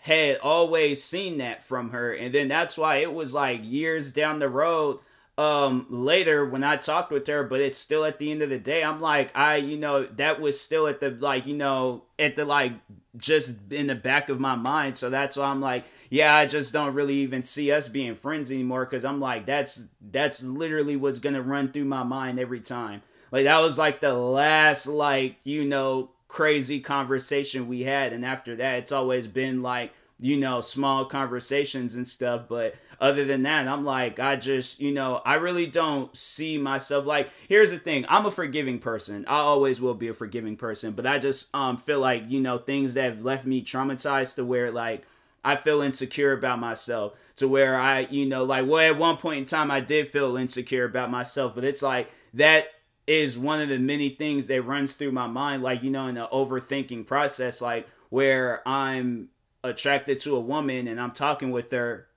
had 0.00 0.36
always 0.40 1.02
seen 1.02 1.38
that 1.38 1.64
from 1.64 1.92
her. 1.92 2.12
And 2.12 2.34
then 2.34 2.48
that's 2.48 2.76
why 2.76 2.96
it 2.96 3.14
was 3.14 3.32
like 3.32 3.60
years 3.64 4.12
down 4.12 4.40
the 4.40 4.48
road 4.50 4.98
um 5.38 5.86
later 5.88 6.44
when 6.44 6.64
I 6.64 6.76
talked 6.76 7.12
with 7.12 7.26
her, 7.28 7.44
but 7.44 7.60
it's 7.60 7.78
still 7.78 8.04
at 8.04 8.18
the 8.18 8.30
end 8.30 8.42
of 8.42 8.50
the 8.50 8.58
day, 8.58 8.82
I'm 8.82 9.00
like, 9.00 9.30
I, 9.36 9.56
you 9.56 9.76
know, 9.78 10.04
that 10.04 10.40
was 10.40 10.60
still 10.60 10.88
at 10.88 10.98
the 10.98 11.10
like, 11.10 11.46
you 11.46 11.54
know, 11.56 12.02
at 12.18 12.34
the 12.34 12.44
like 12.44 12.72
just 13.16 13.56
in 13.70 13.86
the 13.86 13.94
back 13.94 14.28
of 14.28 14.40
my 14.40 14.56
mind. 14.56 14.96
So 14.96 15.10
that's 15.10 15.36
why 15.36 15.46
I'm 15.46 15.60
like, 15.60 15.84
yeah, 16.10 16.34
I 16.34 16.46
just 16.46 16.72
don't 16.72 16.92
really 16.92 17.14
even 17.16 17.44
see 17.44 17.70
us 17.70 17.88
being 17.88 18.16
friends 18.16 18.50
anymore 18.50 18.84
because 18.84 19.04
I'm 19.04 19.20
like, 19.20 19.46
that's 19.46 19.86
that's 20.10 20.42
literally 20.42 20.96
what's 20.96 21.20
gonna 21.20 21.42
run 21.42 21.70
through 21.70 21.84
my 21.84 22.02
mind 22.02 22.40
every 22.40 22.60
time. 22.60 23.02
Like 23.30 23.44
that 23.44 23.60
was 23.60 23.78
like 23.78 24.00
the 24.00 24.14
last 24.14 24.88
like 24.88 25.36
you 25.44 25.64
know 25.64 26.10
crazy 26.26 26.80
conversation 26.80 27.68
we 27.68 27.84
had, 27.84 28.12
and 28.12 28.24
after 28.24 28.56
that, 28.56 28.80
it's 28.80 28.92
always 28.92 29.28
been 29.28 29.62
like 29.62 29.92
you 30.18 30.36
know 30.36 30.60
small 30.60 31.04
conversations 31.04 31.94
and 31.94 32.06
stuff, 32.06 32.48
but 32.48 32.74
other 33.00 33.24
than 33.24 33.42
that, 33.44 33.68
I'm 33.68 33.84
like, 33.84 34.18
I 34.18 34.36
just, 34.36 34.80
you 34.80 34.92
know, 34.92 35.20
I 35.24 35.34
really 35.34 35.66
don't 35.66 36.14
see 36.16 36.58
myself 36.58 37.06
like. 37.06 37.30
Here's 37.48 37.70
the 37.70 37.78
thing: 37.78 38.04
I'm 38.08 38.26
a 38.26 38.30
forgiving 38.30 38.78
person. 38.78 39.24
I 39.28 39.38
always 39.38 39.80
will 39.80 39.94
be 39.94 40.08
a 40.08 40.14
forgiving 40.14 40.56
person, 40.56 40.92
but 40.92 41.06
I 41.06 41.18
just 41.18 41.54
um 41.54 41.76
feel 41.76 42.00
like 42.00 42.24
you 42.28 42.40
know 42.40 42.58
things 42.58 42.94
that 42.94 43.04
have 43.04 43.24
left 43.24 43.46
me 43.46 43.62
traumatized 43.62 44.34
to 44.36 44.44
where 44.44 44.70
like 44.70 45.04
I 45.44 45.56
feel 45.56 45.80
insecure 45.80 46.32
about 46.32 46.58
myself 46.58 47.14
to 47.36 47.48
where 47.48 47.78
I, 47.80 48.00
you 48.00 48.26
know, 48.26 48.44
like, 48.44 48.66
well, 48.66 48.80
at 48.80 48.98
one 48.98 49.16
point 49.16 49.38
in 49.38 49.44
time, 49.44 49.70
I 49.70 49.80
did 49.80 50.08
feel 50.08 50.36
insecure 50.36 50.84
about 50.84 51.10
myself, 51.10 51.54
but 51.54 51.64
it's 51.64 51.82
like 51.82 52.12
that 52.34 52.66
is 53.06 53.38
one 53.38 53.60
of 53.60 53.68
the 53.68 53.78
many 53.78 54.10
things 54.10 54.48
that 54.48 54.62
runs 54.62 54.94
through 54.94 55.12
my 55.12 55.26
mind, 55.26 55.62
like, 55.62 55.82
you 55.82 55.90
know, 55.90 56.08
in 56.08 56.16
the 56.16 56.28
overthinking 56.30 57.06
process, 57.06 57.62
like 57.62 57.88
where 58.10 58.66
I'm 58.68 59.28
attracted 59.64 60.20
to 60.20 60.36
a 60.36 60.40
woman 60.40 60.88
and 60.88 61.00
I'm 61.00 61.12
talking 61.12 61.50
with 61.50 61.70
her 61.70 62.07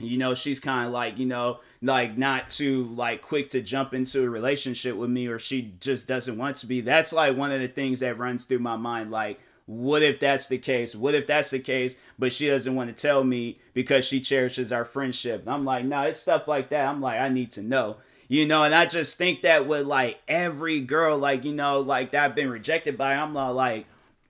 you 0.00 0.16
know 0.16 0.32
she's 0.32 0.60
kind 0.60 0.86
of 0.86 0.92
like 0.92 1.18
you 1.18 1.26
know 1.26 1.58
like 1.82 2.16
not 2.16 2.48
too 2.48 2.84
like 2.94 3.20
quick 3.20 3.50
to 3.50 3.60
jump 3.60 3.92
into 3.92 4.24
a 4.24 4.30
relationship 4.30 4.94
with 4.94 5.10
me 5.10 5.26
or 5.26 5.40
she 5.40 5.74
just 5.80 6.06
doesn't 6.06 6.38
want 6.38 6.54
to 6.56 6.66
be. 6.66 6.80
That's 6.80 7.12
like 7.12 7.36
one 7.36 7.50
of 7.50 7.60
the 7.60 7.66
things 7.66 7.98
that 8.00 8.16
runs 8.16 8.44
through 8.44 8.60
my 8.60 8.76
mind 8.76 9.10
like 9.10 9.40
what 9.66 10.02
if 10.02 10.18
that's 10.18 10.46
the 10.46 10.56
case? 10.56 10.94
What 10.94 11.14
if 11.14 11.26
that's 11.26 11.50
the 11.50 11.58
case 11.58 11.98
but 12.16 12.32
she 12.32 12.46
doesn't 12.46 12.76
want 12.76 12.96
to 12.96 13.02
tell 13.02 13.24
me 13.24 13.58
because 13.74 14.04
she 14.04 14.20
cherishes 14.20 14.72
our 14.72 14.84
friendship? 14.84 15.42
I'm 15.48 15.64
like 15.64 15.84
no 15.84 15.96
nah, 15.96 16.04
it's 16.04 16.18
stuff 16.18 16.46
like 16.46 16.68
that. 16.68 16.86
I'm 16.86 17.00
like 17.00 17.18
i 17.20 17.28
need 17.28 17.50
to 17.52 17.62
know. 17.62 17.96
You 18.28 18.46
know 18.46 18.62
and 18.62 18.74
i 18.74 18.86
just 18.86 19.18
think 19.18 19.42
that 19.42 19.66
with 19.66 19.86
like 19.86 20.20
every 20.28 20.80
girl 20.80 21.18
like 21.18 21.44
you 21.44 21.54
know 21.54 21.80
like 21.80 22.12
that 22.12 22.24
i've 22.26 22.34
been 22.34 22.50
rejected 22.50 22.98
by 22.98 23.14
i'm 23.14 23.32
like 23.34 23.86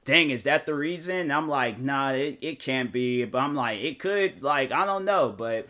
dang, 0.08 0.30
is 0.30 0.44
that 0.44 0.64
the 0.64 0.74
reason? 0.74 1.30
I'm 1.30 1.48
like, 1.48 1.78
nah, 1.78 2.12
it, 2.12 2.38
it 2.40 2.60
can't 2.60 2.90
be. 2.90 3.26
But 3.26 3.38
I'm 3.38 3.54
like, 3.54 3.80
it 3.80 3.98
could, 3.98 4.42
like, 4.42 4.72
I 4.72 4.86
don't 4.86 5.04
know. 5.04 5.34
But 5.36 5.68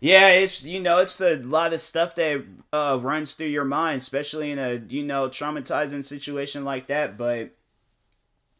yeah, 0.00 0.28
it's, 0.30 0.64
you 0.64 0.80
know, 0.80 1.00
it's 1.00 1.20
a 1.20 1.36
lot 1.36 1.74
of 1.74 1.80
stuff 1.80 2.14
that 2.14 2.42
uh, 2.72 2.98
runs 3.00 3.34
through 3.34 3.48
your 3.48 3.66
mind, 3.66 3.98
especially 3.98 4.50
in 4.50 4.58
a, 4.58 4.82
you 4.88 5.02
know, 5.02 5.28
traumatizing 5.28 6.02
situation 6.02 6.64
like 6.64 6.86
that. 6.86 7.18
But 7.18 7.50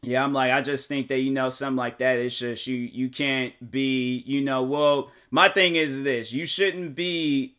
yeah, 0.03 0.23
I'm 0.23 0.33
like, 0.33 0.51
I 0.51 0.61
just 0.61 0.87
think 0.87 1.07
that, 1.07 1.19
you 1.19 1.31
know, 1.31 1.49
something 1.49 1.77
like 1.77 1.97
that, 1.97 2.19
it's 2.19 2.37
just, 2.37 2.67
you, 2.67 2.77
you 2.77 3.09
can't 3.09 3.53
be, 3.71 4.23
you 4.27 4.41
know, 4.41 4.61
well, 4.61 5.11
my 5.31 5.49
thing 5.49 5.75
is 5.75 6.03
this 6.03 6.31
you 6.31 6.45
shouldn't 6.45 6.95
be 6.95 7.56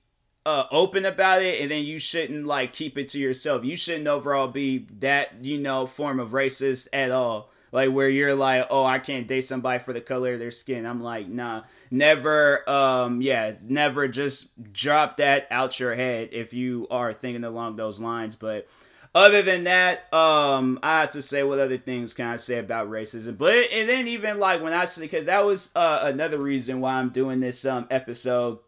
uh, 0.49 0.67
open 0.71 1.05
about 1.05 1.43
it 1.43 1.61
and 1.61 1.71
then 1.71 1.85
you 1.85 1.99
shouldn't 1.99 2.47
like 2.47 2.73
keep 2.73 2.97
it 2.97 3.09
to 3.09 3.19
yourself. 3.19 3.67
You 3.67 3.77
shouldn't 3.77 4.07
overall 4.07 4.49
be 4.49 4.87
that, 5.01 5.45
you 5.45 5.59
know, 5.59 5.87
form 5.87 6.19
of 6.19 6.31
racist 6.31 6.89
at 6.91 7.11
all. 7.11 7.51
Like 7.71 7.91
where 7.91 8.09
you're 8.09 8.35
like, 8.35 8.67
oh, 8.71 8.83
I 8.83 8.99
can't 8.99 9.29
date 9.29 9.43
somebody 9.43 9.79
for 9.79 9.93
the 9.93 10.01
color 10.01 10.33
of 10.33 10.39
their 10.39 10.51
skin. 10.51 10.87
I'm 10.87 11.03
like, 11.03 11.29
nah, 11.29 11.65
never, 11.91 12.69
um, 12.69 13.21
yeah, 13.21 13.57
never 13.63 14.09
just 14.09 14.73
drop 14.73 15.19
that 15.19 15.49
out 15.51 15.79
your 15.79 15.95
head 15.95 16.31
if 16.33 16.55
you 16.55 16.87
are 16.91 17.13
thinking 17.13 17.45
along 17.45 17.77
those 17.77 18.01
lines. 18.01 18.35
But 18.35 18.67
other 19.15 19.43
than 19.43 19.65
that, 19.65 20.11
um, 20.15 20.79
I 20.83 21.01
have 21.01 21.11
to 21.11 21.21
say 21.21 21.43
what 21.43 21.59
other 21.59 21.77
things 21.77 22.15
can 22.15 22.27
I 22.27 22.37
say 22.37 22.59
about 22.59 22.89
racism. 22.89 23.37
But 23.37 23.71
and 23.71 23.87
then 23.87 24.09
even 24.09 24.39
like 24.39 24.63
when 24.63 24.73
I 24.73 24.87
say 24.87 25.03
because 25.03 25.27
that 25.27 25.45
was 25.45 25.77
uh, 25.77 26.01
another 26.05 26.39
reason 26.39 26.81
why 26.81 26.95
I'm 26.95 27.11
doing 27.11 27.41
this 27.41 27.67
um 27.67 27.87
episode 27.91 28.61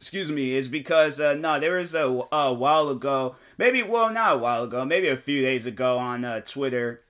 excuse 0.00 0.32
me, 0.32 0.54
is 0.54 0.66
because 0.66 1.20
uh, 1.20 1.34
no, 1.34 1.60
there 1.60 1.76
was 1.76 1.94
a, 1.94 2.22
a 2.32 2.52
while 2.52 2.88
ago, 2.88 3.36
maybe 3.58 3.82
well 3.82 4.10
not 4.10 4.36
a 4.36 4.38
while 4.38 4.64
ago, 4.64 4.84
maybe 4.84 5.08
a 5.08 5.16
few 5.16 5.42
days 5.42 5.66
ago 5.66 5.98
on 5.98 6.24
uh, 6.24 6.40
Twitter. 6.40 7.02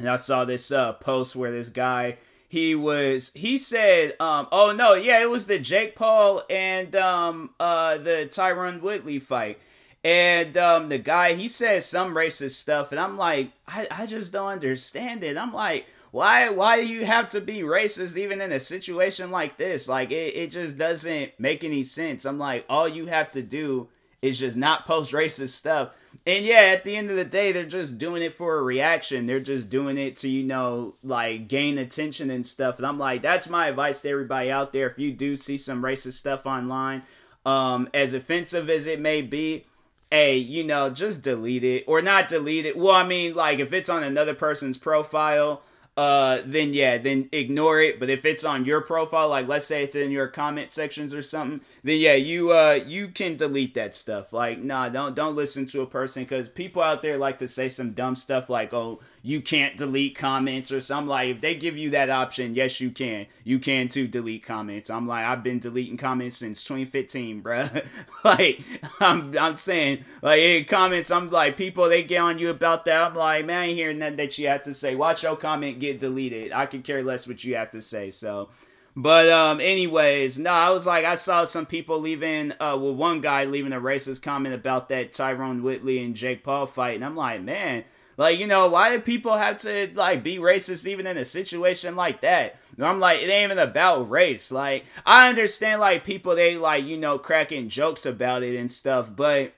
and 0.00 0.08
I 0.10 0.16
saw 0.16 0.44
this 0.44 0.72
uh, 0.72 0.94
post 0.94 1.36
where 1.36 1.52
this 1.52 1.68
guy 1.68 2.18
he 2.48 2.74
was 2.74 3.32
he 3.32 3.56
said 3.56 4.14
um 4.20 4.46
oh 4.52 4.72
no 4.76 4.92
yeah 4.92 5.22
it 5.22 5.30
was 5.30 5.46
the 5.46 5.58
Jake 5.58 5.96
Paul 5.96 6.42
and 6.50 6.94
um 6.94 7.48
uh 7.58 7.96
the 7.96 8.28
Tyron 8.30 8.82
Woodley 8.82 9.18
fight 9.18 9.58
and 10.04 10.54
um 10.58 10.90
the 10.90 10.98
guy 10.98 11.32
he 11.32 11.48
said 11.48 11.82
some 11.82 12.14
racist 12.14 12.56
stuff 12.56 12.92
and 12.92 13.00
I'm 13.00 13.16
like 13.16 13.52
I, 13.66 13.86
I 13.90 14.04
just 14.04 14.34
don't 14.34 14.48
understand 14.48 15.24
it 15.24 15.38
I'm 15.38 15.54
like 15.54 15.86
why 16.12 16.48
why 16.50 16.76
do 16.76 16.86
you 16.86 17.04
have 17.04 17.26
to 17.26 17.40
be 17.40 17.62
racist 17.62 18.16
even 18.16 18.40
in 18.40 18.52
a 18.52 18.60
situation 18.60 19.32
like 19.32 19.56
this 19.56 19.88
like 19.88 20.12
it, 20.12 20.36
it 20.36 20.50
just 20.52 20.78
doesn't 20.78 21.32
make 21.38 21.64
any 21.64 21.82
sense 21.82 22.24
I'm 22.24 22.38
like 22.38 22.64
all 22.68 22.88
you 22.88 23.06
have 23.06 23.32
to 23.32 23.42
do 23.42 23.88
is 24.22 24.38
just 24.38 24.56
not 24.56 24.86
post 24.86 25.10
racist 25.10 25.48
stuff 25.48 25.90
and 26.26 26.44
yeah, 26.44 26.72
at 26.72 26.84
the 26.84 26.96
end 26.96 27.10
of 27.10 27.16
the 27.16 27.24
day, 27.24 27.50
they're 27.52 27.64
just 27.64 27.98
doing 27.98 28.22
it 28.22 28.32
for 28.32 28.56
a 28.56 28.62
reaction. 28.62 29.26
They're 29.26 29.40
just 29.40 29.68
doing 29.68 29.98
it 29.98 30.16
to, 30.16 30.28
you 30.28 30.44
know, 30.44 30.94
like 31.02 31.48
gain 31.48 31.78
attention 31.78 32.30
and 32.30 32.46
stuff. 32.46 32.76
And 32.76 32.86
I'm 32.86 32.98
like, 32.98 33.22
that's 33.22 33.48
my 33.48 33.68
advice 33.68 34.02
to 34.02 34.10
everybody 34.10 34.50
out 34.50 34.72
there. 34.72 34.86
If 34.86 34.98
you 34.98 35.12
do 35.12 35.36
see 35.36 35.58
some 35.58 35.82
racist 35.82 36.12
stuff 36.12 36.46
online, 36.46 37.02
um, 37.44 37.88
as 37.92 38.14
offensive 38.14 38.70
as 38.70 38.86
it 38.86 39.00
may 39.00 39.20
be, 39.22 39.66
hey, 40.10 40.36
you 40.36 40.62
know, 40.62 40.90
just 40.90 41.22
delete 41.22 41.64
it 41.64 41.84
or 41.88 42.02
not 42.02 42.28
delete 42.28 42.66
it. 42.66 42.76
Well, 42.76 42.94
I 42.94 43.04
mean, 43.04 43.34
like 43.34 43.58
if 43.58 43.72
it's 43.72 43.88
on 43.88 44.04
another 44.04 44.34
person's 44.34 44.78
profile, 44.78 45.62
uh, 45.96 46.40
then 46.46 46.72
yeah, 46.72 46.96
then 46.96 47.28
ignore 47.32 47.80
it. 47.80 48.00
But 48.00 48.08
if 48.08 48.24
it's 48.24 48.44
on 48.44 48.64
your 48.64 48.80
profile, 48.80 49.28
like 49.28 49.46
let's 49.46 49.66
say 49.66 49.84
it's 49.84 49.96
in 49.96 50.10
your 50.10 50.28
comment 50.28 50.70
sections 50.70 51.12
or 51.12 51.22
something, 51.22 51.60
then 51.84 51.98
yeah, 51.98 52.14
you 52.14 52.52
uh 52.52 52.80
you 52.86 53.08
can 53.08 53.36
delete 53.36 53.74
that 53.74 53.94
stuff. 53.94 54.32
Like, 54.32 54.58
nah, 54.58 54.88
don't 54.88 55.14
don't 55.14 55.36
listen 55.36 55.66
to 55.66 55.82
a 55.82 55.86
person 55.86 56.22
because 56.22 56.48
people 56.48 56.82
out 56.82 57.02
there 57.02 57.18
like 57.18 57.38
to 57.38 57.48
say 57.48 57.68
some 57.68 57.92
dumb 57.92 58.16
stuff 58.16 58.48
like, 58.48 58.72
oh, 58.72 59.00
you 59.24 59.40
can't 59.40 59.76
delete 59.76 60.16
comments 60.16 60.72
or 60.72 60.80
something. 60.80 61.08
Like, 61.08 61.28
if 61.28 61.40
they 61.40 61.54
give 61.54 61.76
you 61.76 61.90
that 61.90 62.10
option, 62.10 62.56
yes, 62.56 62.80
you 62.80 62.90
can. 62.90 63.26
You 63.44 63.60
can 63.60 63.88
too 63.88 64.08
delete 64.08 64.42
comments. 64.42 64.90
I'm 64.90 65.06
like, 65.06 65.24
I've 65.24 65.44
been 65.44 65.60
deleting 65.60 65.96
comments 65.96 66.36
since 66.36 66.64
2015, 66.64 67.40
bruh. 67.40 67.86
like, 68.24 68.60
I'm 69.00 69.38
I'm 69.38 69.54
saying, 69.54 70.04
like, 70.22 70.40
hey, 70.40 70.64
comments, 70.64 71.12
I'm 71.12 71.30
like, 71.30 71.56
people 71.56 71.88
they 71.88 72.02
get 72.02 72.18
on 72.18 72.38
you 72.38 72.50
about 72.50 72.84
that. 72.86 73.00
I'm 73.00 73.14
like, 73.14 73.46
man, 73.46 73.58
I 73.58 73.64
ain't 73.66 73.74
hearing 73.74 73.98
nothing 73.98 74.16
that 74.16 74.36
you 74.38 74.48
have 74.48 74.62
to 74.62 74.74
say. 74.74 74.96
Watch 74.96 75.22
your 75.22 75.36
comment 75.36 75.78
get 75.78 76.00
deleted. 76.00 76.52
I 76.52 76.66
could 76.66 76.82
care 76.82 77.04
less 77.04 77.28
what 77.28 77.44
you 77.44 77.54
have 77.56 77.70
to 77.70 77.80
say. 77.80 78.10
So. 78.10 78.48
But 78.94 79.30
um, 79.30 79.58
anyways, 79.58 80.38
no, 80.38 80.50
I 80.50 80.68
was 80.68 80.86
like, 80.86 81.06
I 81.06 81.14
saw 81.14 81.44
some 81.44 81.64
people 81.64 81.98
leaving. 81.98 82.52
Uh, 82.52 82.76
well, 82.76 82.94
one 82.94 83.22
guy 83.22 83.46
leaving 83.46 83.72
a 83.72 83.80
racist 83.80 84.20
comment 84.20 84.54
about 84.54 84.90
that 84.90 85.12
Tyron 85.12 85.62
Woodley 85.62 86.04
and 86.04 86.14
Jake 86.14 86.44
Paul 86.44 86.66
fight, 86.66 86.96
and 86.96 87.04
I'm 87.04 87.16
like, 87.16 87.40
man, 87.40 87.84
like, 88.16 88.38
you 88.38 88.46
know, 88.46 88.68
why 88.68 88.90
do 88.90 89.00
people 89.00 89.36
have 89.36 89.56
to 89.58 89.90
like 89.94 90.22
be 90.22 90.36
racist 90.36 90.86
even 90.86 91.06
in 91.06 91.16
a 91.16 91.24
situation 91.24 91.96
like 91.96 92.20
that? 92.20 92.56
I'm 92.80 93.00
like, 93.00 93.20
it 93.20 93.28
ain't 93.28 93.52
even 93.52 93.58
about 93.58 94.10
race. 94.10 94.50
Like, 94.50 94.84
I 95.04 95.28
understand 95.28 95.80
like 95.80 96.04
people 96.04 96.34
they 96.34 96.56
like, 96.56 96.84
you 96.84 96.96
know, 96.96 97.18
cracking 97.18 97.68
jokes 97.68 98.06
about 98.06 98.42
it 98.42 98.58
and 98.58 98.70
stuff, 98.70 99.14
but 99.14 99.54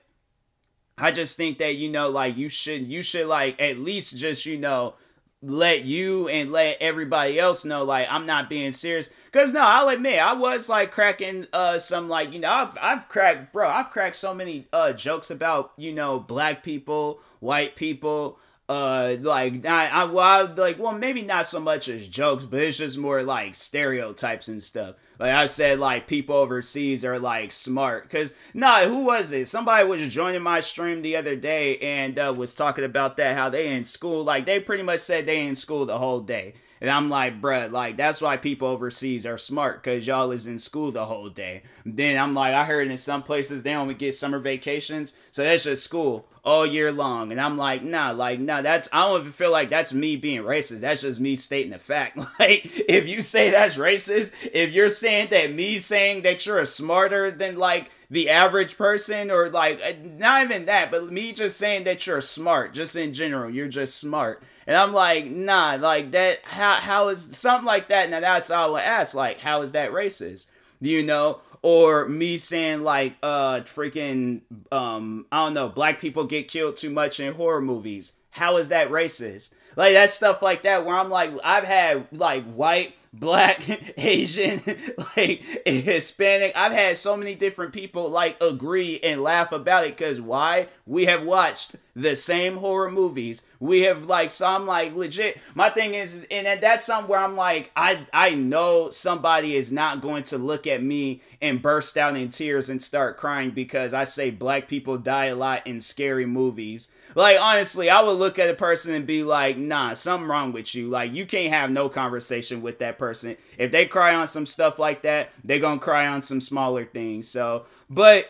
I 0.97 1.11
just 1.11 1.37
think 1.37 1.57
that, 1.57 1.75
you 1.75 1.89
know, 1.89 2.09
like 2.09 2.37
you 2.37 2.49
should 2.49 2.87
you 2.87 3.01
should 3.01 3.27
like 3.27 3.61
at 3.61 3.79
least 3.79 4.17
just, 4.17 4.45
you 4.45 4.57
know, 4.57 4.95
let 5.41 5.83
you 5.83 6.27
and 6.27 6.51
let 6.51 6.77
everybody 6.81 7.39
else 7.39 7.65
know 7.65 7.83
like 7.83 8.07
I'm 8.09 8.25
not 8.25 8.49
being 8.49 8.71
serious. 8.71 9.09
Cause 9.35 9.51
no, 9.51 9.59
I'll 9.59 9.89
admit 9.89 10.17
I 10.17 10.31
was 10.31 10.69
like 10.69 10.91
cracking 10.91 11.45
uh 11.51 11.77
some 11.77 12.07
like 12.07 12.31
you 12.31 12.39
know 12.39 12.49
I've, 12.49 12.77
I've 12.81 13.09
cracked 13.09 13.51
bro 13.51 13.67
I've 13.69 13.89
cracked 13.89 14.15
so 14.15 14.33
many 14.33 14.65
uh 14.71 14.93
jokes 14.93 15.29
about 15.29 15.73
you 15.75 15.91
know 15.91 16.21
black 16.21 16.63
people, 16.63 17.19
white 17.41 17.75
people, 17.75 18.39
uh 18.69 19.17
like 19.19 19.65
I, 19.65 19.87
I 19.87 20.03
well 20.05 20.23
I, 20.23 20.41
like 20.43 20.79
well 20.79 20.93
maybe 20.93 21.21
not 21.21 21.47
so 21.47 21.59
much 21.59 21.89
as 21.89 22.07
jokes 22.07 22.45
but 22.45 22.61
it's 22.61 22.77
just 22.77 22.97
more 22.97 23.23
like 23.23 23.55
stereotypes 23.55 24.47
and 24.47 24.63
stuff. 24.63 24.95
Like 25.19 25.31
i 25.31 25.47
said 25.47 25.79
like 25.79 26.07
people 26.07 26.37
overseas 26.37 27.03
are 27.03 27.19
like 27.19 27.51
smart 27.51 28.03
because 28.03 28.33
nah 28.53 28.85
who 28.85 28.99
was 29.03 29.33
it? 29.33 29.49
Somebody 29.49 29.85
was 29.85 30.13
joining 30.13 30.43
my 30.43 30.61
stream 30.61 31.01
the 31.01 31.17
other 31.17 31.35
day 31.35 31.77
and 31.79 32.17
uh, 32.17 32.33
was 32.33 32.55
talking 32.55 32.85
about 32.85 33.17
that 33.17 33.33
how 33.33 33.49
they 33.49 33.67
in 33.67 33.83
school 33.83 34.23
like 34.23 34.45
they 34.45 34.61
pretty 34.61 34.83
much 34.83 35.01
said 35.01 35.25
they 35.25 35.45
in 35.45 35.55
school 35.55 35.85
the 35.85 35.97
whole 35.97 36.21
day 36.21 36.53
and 36.81 36.89
I'm 36.89 37.09
like, 37.09 37.41
bruh, 37.41 37.71
like 37.71 37.97
that's 37.97 38.21
why 38.21 38.37
people 38.37 38.67
overseas 38.67 39.25
are 39.25 39.37
smart, 39.37 39.83
cause 39.83 40.05
y'all 40.05 40.31
is 40.31 40.47
in 40.47 40.59
school 40.59 40.91
the 40.91 41.05
whole 41.05 41.29
day. 41.29 41.63
Then 41.85 42.21
I'm 42.21 42.33
like, 42.33 42.53
I 42.53 42.65
heard 42.65 42.87
in 42.87 42.97
some 42.97 43.23
places 43.23 43.63
they 43.63 43.73
only 43.73 43.93
get 43.93 44.15
summer 44.15 44.39
vacations, 44.39 45.15
so 45.31 45.43
that's 45.43 45.63
just 45.63 45.83
school 45.83 46.27
all 46.45 46.65
year 46.65 46.91
long. 46.91 47.31
And 47.31 47.41
I'm 47.41 47.57
like, 47.57 47.83
nah, 47.83 48.11
like, 48.11 48.39
nah, 48.39 48.61
that's, 48.61 48.87
I 48.93 49.07
don't 49.07 49.21
even 49.21 49.31
feel 49.31 49.51
like 49.51 49.71
that's 49.71 49.93
me 49.93 50.15
being 50.15 50.41
racist. 50.41 50.81
That's 50.81 51.01
just 51.01 51.19
me 51.19 51.35
stating 51.35 51.71
the 51.71 51.79
fact. 51.79 52.17
Like, 52.37 52.65
if 52.89 53.07
you 53.07 53.21
say 53.21 53.49
that's 53.49 53.77
racist, 53.77 54.33
if 54.53 54.73
you're 54.73 54.89
saying 54.89 55.29
that 55.31 55.53
me 55.53 55.79
saying 55.79 56.23
that 56.23 56.45
you're 56.45 56.59
a 56.59 56.65
smarter 56.65 57.31
than 57.31 57.57
like 57.57 57.89
the 58.09 58.29
average 58.29 58.77
person, 58.77 59.31
or 59.31 59.49
like, 59.49 59.81
uh, 59.81 59.93
not 60.03 60.43
even 60.43 60.65
that, 60.65 60.91
but 60.91 61.11
me 61.11 61.31
just 61.31 61.57
saying 61.57 61.85
that 61.85 62.05
you're 62.05 62.21
smart, 62.21 62.73
just 62.73 62.95
in 62.95 63.13
general, 63.13 63.49
you're 63.49 63.69
just 63.69 63.95
smart. 63.95 64.43
And 64.67 64.75
I'm 64.75 64.93
like, 64.93 65.25
nah, 65.27 65.77
like 65.79 66.11
that, 66.11 66.39
how, 66.43 66.75
how 66.75 67.09
is 67.09 67.37
something 67.37 67.65
like 67.65 67.89
that? 67.89 68.09
Now 68.09 68.19
that's 68.19 68.49
all 68.49 68.69
I 68.69 68.71
would 68.71 68.81
ask, 68.81 69.13
like, 69.13 69.39
how 69.39 69.61
is 69.61 69.73
that 69.73 69.91
racist? 69.91 70.47
You 70.81 71.03
know, 71.03 71.39
or 71.65 72.07
me 72.07 72.37
saying 72.37 72.83
like 72.83 73.15
uh 73.23 73.61
freaking 73.61 74.41
um 74.71 75.25
I 75.31 75.45
don't 75.45 75.55
know, 75.55 75.67
black 75.67 75.99
people 75.99 76.25
get 76.25 76.47
killed 76.47 76.75
too 76.75 76.91
much 76.91 77.19
in 77.19 77.33
horror 77.33 77.59
movies. 77.59 78.13
How 78.29 78.57
is 78.57 78.69
that 78.69 78.89
racist? 78.91 79.55
Like 79.75 79.93
that 79.93 80.11
stuff 80.11 80.43
like 80.43 80.61
that 80.61 80.85
where 80.85 80.95
I'm 80.95 81.09
like 81.09 81.31
I've 81.43 81.63
had 81.63 82.07
like 82.11 82.43
white 82.43 82.93
black, 83.19 83.67
Asian, 83.97 84.61
like 85.17 85.41
Hispanic. 85.65 86.55
I've 86.55 86.71
had 86.71 86.97
so 86.97 87.17
many 87.17 87.33
different 87.33 87.73
people 87.73 88.09
like 88.09 88.37
agree 88.41 88.99
and 88.99 89.23
laugh 89.23 89.51
about 89.51 89.85
it 89.85 89.97
because 89.97 90.21
why? 90.21 90.67
We 90.85 91.05
have 91.05 91.23
watched 91.23 91.77
the 91.95 92.15
same 92.15 92.57
horror 92.57 92.91
movies. 92.91 93.47
We 93.59 93.81
have 93.81 94.05
like 94.05 94.29
some 94.29 94.67
like 94.67 94.95
legit. 94.95 95.39
My 95.53 95.69
thing 95.69 95.93
is, 95.93 96.27
and 96.29 96.61
that's 96.61 96.85
something 96.85 97.09
where 97.09 97.19
I'm 97.19 97.35
like, 97.35 97.71
I 97.75 98.05
I 98.13 98.35
know 98.35 98.89
somebody 98.89 99.55
is 99.55 99.71
not 99.71 100.01
going 100.01 100.23
to 100.25 100.37
look 100.37 100.67
at 100.67 100.83
me 100.83 101.21
and 101.41 101.61
burst 101.61 101.97
out 101.97 102.17
in 102.17 102.29
tears 102.29 102.69
and 102.69 102.81
start 102.81 103.17
crying 103.17 103.51
because 103.51 103.93
I 103.93 104.03
say 104.03 104.29
black 104.29 104.67
people 104.67 104.97
die 104.97 105.25
a 105.25 105.35
lot 105.35 105.65
in 105.65 105.79
scary 105.79 106.25
movies. 106.25 106.89
Like 107.15 107.39
honestly, 107.39 107.89
I 107.89 108.01
would 108.01 108.17
look 108.17 108.39
at 108.39 108.49
a 108.49 108.55
person 108.55 108.93
and 108.93 109.07
be 109.07 109.23
like, 109.23 109.57
"Nah, 109.57 109.93
something 109.93 110.27
wrong 110.27 110.51
with 110.51 110.75
you. 110.75 110.89
Like 110.89 111.13
you 111.13 111.25
can't 111.25 111.53
have 111.53 111.71
no 111.71 111.87
conversation 111.87 112.61
with 112.61 112.79
that 112.79 112.97
person. 112.97 113.37
If 113.57 113.71
they 113.71 113.85
cry 113.85 114.13
on 114.15 114.27
some 114.27 114.45
stuff 114.45 114.79
like 114.79 115.03
that, 115.03 115.29
they're 115.45 115.59
to 115.59 115.77
cry 115.77 116.07
on 116.07 116.21
some 116.21 116.41
smaller 116.41 116.83
things." 116.83 117.29
So, 117.29 117.67
but 117.89 118.29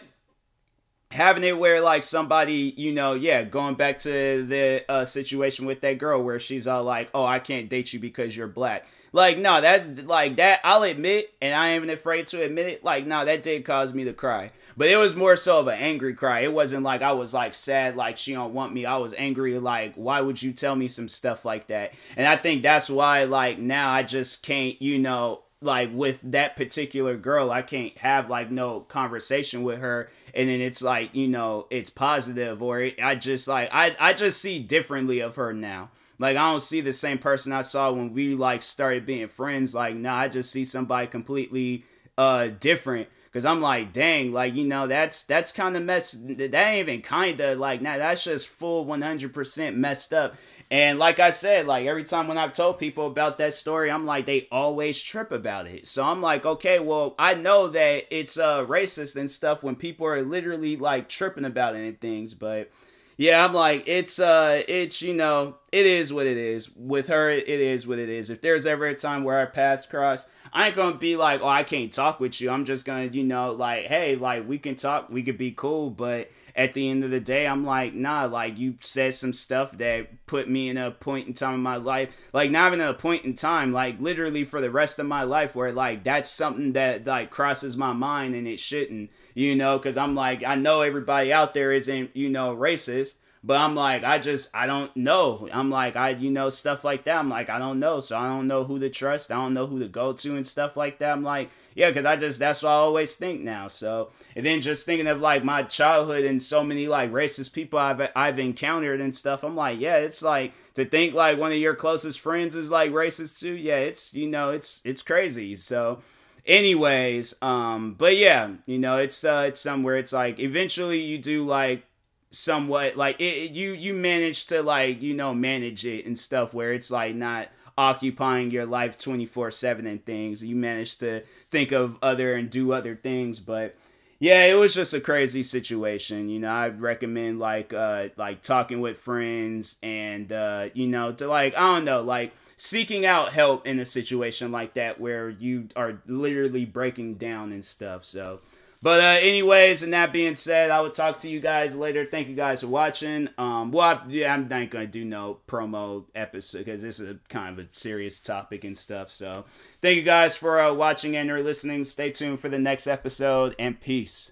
having 1.16 1.44
it 1.44 1.58
where 1.58 1.82
like 1.82 2.04
somebody 2.04 2.74
you 2.76 2.92
know 2.92 3.14
yeah 3.14 3.42
going 3.42 3.76
back 3.76 3.98
to 3.98 4.46
the 4.46 4.84
uh, 4.90 5.06
situation 5.06 5.66
with 5.66 5.82
that 5.82 5.98
girl 5.98 6.22
where 6.22 6.40
she's 6.40 6.68
all 6.68 6.84
like 6.84 7.10
oh 7.14 7.26
i 7.26 7.40
can't 7.40 7.70
date 7.70 7.94
you 7.94 8.00
because 8.00 8.36
you're 8.36 8.48
black. 8.48 8.86
Like 9.14 9.38
no 9.38 9.62
that's 9.62 10.02
like 10.02 10.36
that 10.36 10.60
i'll 10.66 10.84
admit 10.84 11.34
and 11.42 11.56
i 11.56 11.70
ain't 11.70 11.84
even 11.84 11.90
afraid 11.90 12.28
to 12.28 12.44
admit 12.44 12.68
it 12.68 12.84
like 12.84 13.08
no 13.08 13.24
that 13.24 13.44
did 13.44 13.64
cause 13.64 13.94
me 13.94 14.04
to 14.04 14.14
cry. 14.14 14.52
But 14.76 14.90
it 14.90 14.98
was 14.98 15.16
more 15.16 15.38
so 15.38 15.62
of 15.62 15.68
an 15.70 15.80
angry 15.80 16.16
cry. 16.16 16.42
It 16.42 16.52
wasn't 16.52 16.84
like 16.84 17.02
i 17.02 17.14
was 17.14 17.34
like 17.34 17.54
sad 17.54 17.96
like 17.96 18.18
she 18.18 18.34
don't 18.34 18.54
want 18.54 18.74
me. 18.74 18.86
I 18.86 18.98
was 18.98 19.14
angry 19.18 19.58
like 19.58 19.96
why 19.96 20.20
would 20.20 20.42
you 20.42 20.52
tell 20.52 20.76
me 20.76 20.90
some 20.90 21.08
stuff 21.08 21.46
like 21.46 21.68
that? 21.68 21.94
And 22.18 22.28
i 22.28 22.36
think 22.36 22.62
that's 22.62 22.90
why 22.90 23.24
like 23.24 23.58
now 23.58 23.90
i 23.90 24.04
just 24.04 24.44
can't 24.44 24.82
you 24.82 25.00
know 25.00 25.44
like 25.62 25.92
with 25.94 26.20
that 26.24 26.58
particular 26.58 27.16
girl 27.16 27.50
i 27.50 27.62
can't 27.62 27.98
have 27.98 28.30
like 28.30 28.52
no 28.52 28.82
conversation 28.82 29.64
with 29.64 29.80
her 29.80 30.10
and 30.36 30.50
then 30.50 30.62
it's 30.62 30.82
like 30.82 31.16
you 31.16 31.28
know 31.28 31.66
it's 31.70 31.90
positive 31.90 32.62
or 32.62 32.82
it, 32.82 33.02
i 33.02 33.16
just 33.16 33.48
like 33.48 33.70
i 33.72 33.96
i 34.00 34.14
just 34.14 34.42
see 34.42 34.60
differently 34.60 35.22
of 35.22 35.36
her 35.38 35.54
now. 35.54 35.90
Like 36.20 36.38
i 36.38 36.52
don't 36.52 36.62
see 36.62 36.82
the 36.82 36.94
same 36.94 37.18
person 37.18 37.54
i 37.54 37.62
saw 37.62 37.92
when 37.92 38.14
we 38.14 38.36
like 38.36 38.64
started 38.64 39.06
being 39.06 39.28
friends. 39.28 39.74
Like 39.74 39.96
nah 39.96 40.16
i 40.16 40.28
just 40.28 40.52
see 40.52 40.66
somebody 40.66 41.08
completely 41.08 41.86
uh 42.18 42.48
different 42.60 43.10
because 43.36 43.46
i'm 43.46 43.60
like 43.60 43.92
dang 43.92 44.32
like 44.32 44.56
you 44.56 44.64
know 44.64 44.88
that's 44.88 45.24
that's 45.24 45.52
kind 45.52 45.76
of 45.76 45.84
messed. 45.84 46.26
that 46.26 46.56
ain't 46.56 46.88
even 46.88 47.02
kind 47.02 47.38
of 47.42 47.60
like 47.60 47.82
nah 47.82 47.98
that's 47.98 48.24
just 48.24 48.48
full 48.48 48.86
100% 48.86 49.76
messed 49.76 50.14
up 50.14 50.36
and 50.72 50.98
like 50.98 51.20
I 51.20 51.30
said, 51.30 51.68
like 51.68 51.86
every 51.86 52.04
time 52.04 52.28
when 52.28 52.40
I've 52.40 52.52
told 52.52 52.80
people 52.80 53.06
about 53.06 53.38
that 53.38 53.54
story, 53.54 53.92
I'm 53.92 54.06
like, 54.06 54.26
they 54.26 54.48
always 54.52 55.00
trip 55.00 55.32
about 55.32 55.68
it. 55.68 55.86
So 55.86 56.04
I'm 56.04 56.22
like, 56.22 56.46
okay, 56.46 56.80
well, 56.80 57.14
I 57.20 57.36
know 57.36 57.68
that 57.68 58.06
it's 58.10 58.40
uh 58.40 58.66
racist 58.66 59.16
and 59.16 59.30
stuff 59.30 59.64
when 59.64 59.76
people 59.76 60.08
are 60.08 60.24
literally 60.24 60.76
like 60.76 61.08
tripping 61.08 61.46
about 61.46 61.76
it 61.76 61.86
and 61.88 62.00
things, 62.02 62.34
but 62.34 62.72
yeah, 63.18 63.46
I'm 63.46 63.54
like, 63.54 63.84
it's 63.88 64.20
uh 64.20 64.62
it's 64.68 65.02
you 65.02 65.14
know, 65.14 65.56
it 65.72 65.86
is 65.86 66.12
what 66.12 66.26
it 66.26 66.38
is. 66.38 66.70
With 66.76 67.08
her, 67.08 67.30
it 67.30 67.48
is 67.48 67.88
what 67.88 68.00
it 68.00 68.10
is. 68.10 68.30
If 68.30 68.42
there's 68.42 68.66
ever 68.66 68.88
a 68.88 68.96
time 68.96 69.24
where 69.24 69.38
our 69.38 69.48
paths 69.48 69.86
cross, 69.86 70.30
I 70.52 70.68
ain't 70.68 70.76
gonna 70.76 70.98
be 70.98 71.16
like, 71.16 71.42
oh, 71.42 71.48
I 71.48 71.64
can't 71.64 71.92
talk 71.92 72.20
with 72.20 72.42
you. 72.42 72.50
I'm 72.50 72.66
just 72.66 72.86
gonna, 72.86 73.06
you 73.06 73.24
know, 73.24 73.52
like, 73.52 73.86
hey, 73.86 74.16
like 74.16 74.48
we 74.48 74.58
can 74.58 74.76
talk, 74.76 75.10
we 75.10 75.24
could 75.24 75.38
be 75.38 75.52
cool, 75.52 75.90
but 75.90 76.30
at 76.56 76.74
the 76.74 76.90
end 76.90 77.04
of 77.04 77.12
the 77.12 77.20
day, 77.20 77.46
I'm 77.46 77.66
like, 77.66 77.94
nah, 77.94 78.26
like 78.26 78.58
you 78.58 78.76
said 78.80 79.14
some 79.14 79.34
stuff 79.34 79.78
that 79.78 80.26
put 80.26 80.50
me 80.50 80.70
in 80.70 80.78
a 80.78 80.92
point 80.92 81.28
in 81.28 81.34
time 81.34 81.56
in 81.56 81.60
my 81.60 81.76
life, 81.76 82.16
like 82.32 82.50
not 82.50 82.68
even 82.68 82.80
a 82.80 82.94
point 82.94 83.26
in 83.26 83.34
time, 83.34 83.74
like 83.74 84.00
literally 84.00 84.46
for 84.46 84.62
the 84.62 84.72
rest 84.72 84.98
of 84.98 85.06
my 85.06 85.24
life, 85.24 85.56
where 85.56 85.74
like 85.74 86.04
that's 86.04 86.30
something 86.30 86.74
that 86.74 87.06
like 87.06 87.30
crosses 87.30 87.76
my 87.76 87.92
mind 87.92 88.36
and 88.36 88.48
it 88.48 88.60
shouldn't, 88.60 89.10
you 89.36 89.56
know, 89.56 89.78
because 89.78 89.98
I'm 89.98 90.16
like, 90.16 90.44
I 90.44 90.56
know 90.56 90.82
everybody 90.82 91.32
out 91.32 91.54
there 91.54 91.72
isn't, 91.72 92.16
you 92.16 92.30
know, 92.30 92.56
racist. 92.56 93.20
But 93.44 93.58
I'm 93.58 93.76
like, 93.76 94.04
I 94.04 94.18
just, 94.18 94.50
I 94.56 94.66
don't 94.66 94.96
know. 94.98 95.48
I'm 95.54 95.70
like, 95.70 95.96
I, 95.96 96.10
you 96.10 96.32
know, 96.32 96.50
stuff 96.50 96.84
like 96.84 97.04
that. 97.04 97.18
I'm 97.18 97.30
like, 97.30 97.48
I 97.48 97.60
don't 97.60 97.80
know. 97.80 98.00
So 98.00 98.18
I 98.18 98.28
don't 98.28 98.48
know 98.48 98.64
who 98.64 98.80
to 98.80 98.90
trust. 98.90 99.32
I 99.32 99.36
don't 99.36 99.54
know 99.54 99.68
who 99.68 99.78
to 99.82 99.88
go 99.88 100.14
to 100.14 100.36
and 100.36 100.48
stuff 100.48 100.76
like 100.76 100.98
that. 100.98 101.12
I'm 101.12 101.22
like, 101.22 101.52
yeah, 101.76 101.90
because 101.90 102.06
I 102.06 102.16
just 102.16 102.40
that's 102.40 102.64
what 102.64 102.70
I 102.70 102.76
always 102.76 103.16
think 103.16 103.42
now. 103.42 103.68
So 103.68 104.10
and 104.36 104.46
then 104.46 104.62
just 104.62 104.86
thinking 104.86 105.08
of 105.08 105.20
like 105.20 105.44
my 105.44 105.62
childhood 105.62 106.24
and 106.24 106.42
so 106.42 106.64
many 106.64 106.88
like 106.88 107.12
racist 107.12 107.54
people 107.54 107.78
I've 107.78 108.02
I've 108.16 108.40
encountered 108.40 109.02
and 109.02 109.14
stuff. 109.14 109.44
I'm 109.44 109.56
like, 109.56 109.80
yeah, 109.80 109.98
it's 109.98 110.24
like 110.24 110.54
to 110.76 110.86
think 110.86 111.14
like 111.14 111.38
one 111.38 111.52
of 111.52 111.58
your 111.58 111.76
closest 111.76 112.22
friends 112.22 112.56
is 112.56 112.72
like 112.72 112.92
racist 112.92 113.40
too. 113.42 113.54
Yeah, 113.54 113.76
it's 113.76 114.14
you 114.16 114.28
know 114.28 114.52
it's 114.52 114.82
it's 114.86 115.02
crazy. 115.02 115.56
So 115.56 116.02
anyways, 116.46 117.42
um, 117.42 117.96
but 117.98 118.16
yeah, 118.18 118.52
you 118.66 118.78
know 118.78 118.98
it's 118.98 119.24
uh 119.24 119.46
it's 119.48 119.60
somewhere 119.60 119.98
it's 119.98 120.14
like 120.14 120.40
eventually 120.40 121.02
you 121.02 121.18
do 121.18 121.46
like 121.46 121.86
somewhat 122.32 122.98
like 122.98 123.20
it, 123.22 123.52
you 123.52 123.72
you 123.72 123.94
manage 123.94 124.46
to 124.48 124.62
like 124.62 125.02
you 125.02 125.14
know 125.14 125.34
manage 125.34 125.86
it 125.86 126.06
and 126.06 126.20
stuff 126.20 126.54
where 126.54 126.74
it's 126.74 126.92
like 126.92 127.16
not 127.16 127.48
occupying 127.78 128.52
your 128.52 128.66
life 128.66 128.98
24 128.98 129.52
7 129.52 129.86
and 129.86 130.06
things 130.06 130.44
you 130.44 130.56
manage 130.56 130.98
to 130.98 131.22
think 131.52 131.72
of 131.72 131.98
other 132.02 132.36
and 132.36 132.50
do 132.50 132.72
other 132.72 132.96
things. 132.96 133.40
But 133.40 133.76
yeah, 134.20 134.46
it 134.46 134.54
was 134.54 134.74
just 134.74 134.94
a 134.94 135.02
crazy 135.02 135.44
situation. 135.44 136.30
You 136.30 136.40
know, 136.40 136.52
I'd 136.52 136.82
recommend 136.82 137.40
like 137.40 137.74
uh 137.74 138.10
like 138.18 138.42
talking 138.42 138.82
with 138.82 138.98
friends 138.98 139.78
and 139.84 140.32
uh, 140.32 140.70
you 140.74 140.88
know, 140.88 141.12
to 141.14 141.28
like 141.28 141.56
I 141.56 141.60
don't 141.60 141.86
know, 141.86 142.02
like 142.02 142.34
seeking 142.56 143.06
out 143.06 143.34
help 143.34 143.66
in 143.68 143.80
a 143.80 143.86
situation 143.86 144.52
like 144.52 144.74
that 144.76 145.00
where 145.00 145.30
you 145.30 145.68
are 145.76 146.02
literally 146.08 146.66
breaking 146.66 147.16
down 147.16 147.52
and 147.52 147.64
stuff. 147.64 148.06
So 148.06 148.40
but 148.82 149.00
uh, 149.00 149.20
anyways, 149.20 149.82
and 149.82 149.94
that 149.94 150.14
being 150.14 150.36
said, 150.36 150.70
I 150.70 150.80
will 150.82 150.92
talk 150.92 151.18
to 151.20 151.30
you 151.30 151.40
guys 151.40 151.76
later. 151.76 152.06
Thank 152.06 152.28
you 152.28 152.36
guys 152.36 152.62
for 152.62 152.68
watching. 152.68 153.30
Um, 153.36 153.72
well, 153.72 153.98
I, 153.98 154.02
yeah, 154.10 154.32
I'm 154.32 154.48
not 154.48 154.70
gonna 154.70 154.86
do 154.86 155.04
no 155.04 155.40
promo 155.48 156.04
episode 156.14 156.60
because 156.60 156.84
this 156.84 157.00
is 157.00 157.10
a 157.10 157.18
kind 157.28 157.58
of 157.58 157.66
a 157.66 157.70
serious 157.72 158.20
topic 158.20 158.64
and 158.64 158.78
stuff. 158.78 159.10
So 159.10 159.46
thank 159.82 159.96
you 159.96 160.04
guys 160.04 160.36
for 160.36 160.62
uh, 160.62 160.72
watching 160.72 161.16
and 161.16 161.32
or 161.32 161.42
listening. 161.42 161.84
Stay 161.84 162.12
tuned 162.12 162.40
for 162.40 162.50
the 162.50 162.60
next 162.60 162.86
episode 162.86 163.56
and 163.58 163.82
peace. 163.82 164.32